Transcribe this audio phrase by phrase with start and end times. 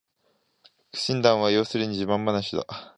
[0.91, 2.65] 苦心談は要するに自慢ばなしだ